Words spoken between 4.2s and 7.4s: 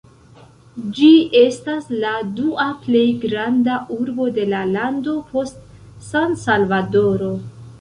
de la lando post San-Salvadoro.